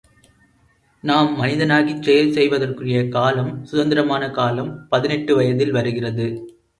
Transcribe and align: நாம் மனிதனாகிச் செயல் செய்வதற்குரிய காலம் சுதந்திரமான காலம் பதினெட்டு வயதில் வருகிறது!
நாம் 1.03 1.27
மனிதனாகிச் 1.39 2.01
செயல் 2.01 2.31
செய்வதற்குரிய 2.31 3.07
காலம் 3.07 3.63
சுதந்திரமான 3.63 4.31
காலம் 4.31 4.87
பதினெட்டு 4.89 5.35
வயதில் 5.35 5.71
வருகிறது! 5.71 6.27